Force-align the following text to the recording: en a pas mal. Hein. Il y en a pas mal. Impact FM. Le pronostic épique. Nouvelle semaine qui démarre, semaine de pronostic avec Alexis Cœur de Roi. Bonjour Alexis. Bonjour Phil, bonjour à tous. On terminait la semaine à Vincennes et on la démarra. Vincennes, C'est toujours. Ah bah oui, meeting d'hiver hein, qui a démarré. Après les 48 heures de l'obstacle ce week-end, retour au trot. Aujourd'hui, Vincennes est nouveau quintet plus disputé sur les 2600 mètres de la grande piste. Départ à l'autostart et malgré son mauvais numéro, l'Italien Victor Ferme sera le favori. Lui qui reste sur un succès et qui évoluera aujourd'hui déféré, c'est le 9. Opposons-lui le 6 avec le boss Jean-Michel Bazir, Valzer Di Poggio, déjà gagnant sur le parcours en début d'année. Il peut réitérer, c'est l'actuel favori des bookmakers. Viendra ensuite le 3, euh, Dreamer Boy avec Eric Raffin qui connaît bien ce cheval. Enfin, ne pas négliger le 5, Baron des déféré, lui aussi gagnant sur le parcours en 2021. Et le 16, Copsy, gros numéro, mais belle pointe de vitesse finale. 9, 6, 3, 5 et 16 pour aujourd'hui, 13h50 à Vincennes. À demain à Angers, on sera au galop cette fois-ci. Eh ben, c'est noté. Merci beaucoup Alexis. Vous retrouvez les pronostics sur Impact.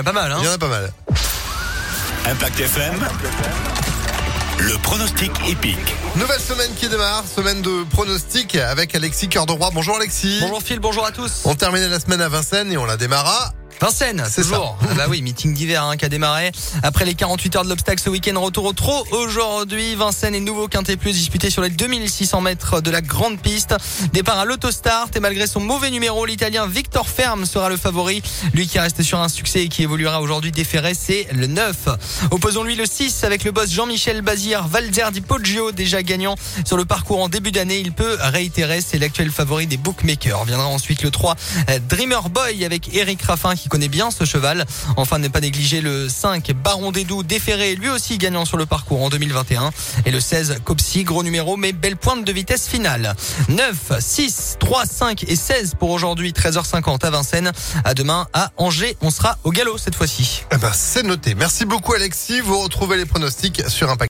en 0.00 0.02
a 0.02 0.04
pas 0.04 0.12
mal. 0.12 0.32
Hein. 0.32 0.38
Il 0.40 0.46
y 0.46 0.48
en 0.48 0.52
a 0.52 0.58
pas 0.58 0.68
mal. 0.68 0.92
Impact 2.26 2.60
FM. 2.60 2.94
Le 4.58 4.78
pronostic 4.78 5.30
épique. 5.48 5.94
Nouvelle 6.16 6.40
semaine 6.40 6.70
qui 6.74 6.88
démarre, 6.88 7.24
semaine 7.26 7.62
de 7.62 7.84
pronostic 7.84 8.56
avec 8.56 8.94
Alexis 8.94 9.28
Cœur 9.28 9.46
de 9.46 9.52
Roi. 9.52 9.70
Bonjour 9.72 9.96
Alexis. 9.96 10.38
Bonjour 10.40 10.62
Phil, 10.62 10.80
bonjour 10.80 11.04
à 11.06 11.12
tous. 11.12 11.42
On 11.44 11.54
terminait 11.54 11.88
la 11.88 12.00
semaine 12.00 12.20
à 12.20 12.28
Vincennes 12.28 12.72
et 12.72 12.76
on 12.76 12.84
la 12.84 12.96
démarra. 12.96 13.52
Vincennes, 13.80 14.22
C'est 14.28 14.42
toujours. 14.42 14.76
Ah 14.82 14.94
bah 14.94 15.06
oui, 15.08 15.22
meeting 15.22 15.54
d'hiver 15.54 15.82
hein, 15.84 15.96
qui 15.96 16.04
a 16.04 16.10
démarré. 16.10 16.52
Après 16.82 17.06
les 17.06 17.14
48 17.14 17.56
heures 17.56 17.64
de 17.64 17.70
l'obstacle 17.70 18.02
ce 18.02 18.10
week-end, 18.10 18.38
retour 18.38 18.66
au 18.66 18.74
trot. 18.74 19.06
Aujourd'hui, 19.10 19.94
Vincennes 19.94 20.34
est 20.34 20.40
nouveau 20.40 20.68
quintet 20.68 20.98
plus 20.98 21.12
disputé 21.12 21.48
sur 21.48 21.62
les 21.62 21.70
2600 21.70 22.42
mètres 22.42 22.82
de 22.82 22.90
la 22.90 23.00
grande 23.00 23.40
piste. 23.40 23.74
Départ 24.12 24.38
à 24.38 24.44
l'autostart 24.44 25.08
et 25.16 25.20
malgré 25.20 25.46
son 25.46 25.60
mauvais 25.60 25.90
numéro, 25.90 26.26
l'Italien 26.26 26.66
Victor 26.66 27.08
Ferme 27.08 27.46
sera 27.46 27.70
le 27.70 27.78
favori. 27.78 28.22
Lui 28.52 28.68
qui 28.68 28.78
reste 28.78 29.02
sur 29.02 29.18
un 29.18 29.30
succès 29.30 29.62
et 29.62 29.68
qui 29.68 29.82
évoluera 29.82 30.20
aujourd'hui 30.20 30.52
déféré, 30.52 30.92
c'est 30.92 31.26
le 31.32 31.46
9. 31.46 31.88
Opposons-lui 32.32 32.76
le 32.76 32.84
6 32.84 33.24
avec 33.24 33.44
le 33.44 33.50
boss 33.50 33.70
Jean-Michel 33.70 34.20
Bazir, 34.20 34.68
Valzer 34.68 35.10
Di 35.10 35.22
Poggio, 35.22 35.72
déjà 35.72 36.02
gagnant 36.02 36.34
sur 36.66 36.76
le 36.76 36.84
parcours 36.84 37.22
en 37.22 37.30
début 37.30 37.50
d'année. 37.50 37.78
Il 37.78 37.92
peut 37.92 38.18
réitérer, 38.20 38.82
c'est 38.82 38.98
l'actuel 38.98 39.30
favori 39.30 39.66
des 39.66 39.78
bookmakers. 39.78 40.44
Viendra 40.44 40.66
ensuite 40.66 41.02
le 41.02 41.10
3, 41.10 41.34
euh, 41.70 41.78
Dreamer 41.88 42.28
Boy 42.28 42.66
avec 42.66 42.94
Eric 42.94 43.22
Raffin 43.22 43.54
qui 43.56 43.69
connaît 43.70 43.88
bien 43.88 44.10
ce 44.10 44.26
cheval. 44.26 44.66
Enfin, 44.96 45.18
ne 45.18 45.28
pas 45.28 45.40
négliger 45.40 45.80
le 45.80 46.10
5, 46.10 46.52
Baron 46.52 46.92
des 46.92 47.06
déféré, 47.24 47.74
lui 47.74 47.88
aussi 47.88 48.18
gagnant 48.18 48.44
sur 48.44 48.56
le 48.56 48.66
parcours 48.66 49.02
en 49.02 49.08
2021. 49.08 49.70
Et 50.04 50.10
le 50.10 50.20
16, 50.20 50.60
Copsy, 50.64 51.04
gros 51.04 51.22
numéro, 51.22 51.56
mais 51.56 51.72
belle 51.72 51.96
pointe 51.96 52.24
de 52.24 52.32
vitesse 52.32 52.68
finale. 52.68 53.14
9, 53.48 53.92
6, 53.98 54.56
3, 54.60 54.86
5 54.86 55.24
et 55.24 55.36
16 55.36 55.74
pour 55.78 55.90
aujourd'hui, 55.90 56.32
13h50 56.32 57.04
à 57.04 57.10
Vincennes. 57.10 57.52
À 57.84 57.94
demain 57.94 58.26
à 58.32 58.52
Angers, 58.56 58.96
on 59.00 59.10
sera 59.10 59.38
au 59.44 59.50
galop 59.50 59.78
cette 59.78 59.94
fois-ci. 59.94 60.44
Eh 60.52 60.56
ben, 60.56 60.70
c'est 60.74 61.02
noté. 61.02 61.34
Merci 61.34 61.64
beaucoup 61.64 61.94
Alexis. 61.94 62.40
Vous 62.40 62.58
retrouvez 62.60 62.96
les 62.96 63.06
pronostics 63.06 63.62
sur 63.68 63.90
Impact. 63.90 63.98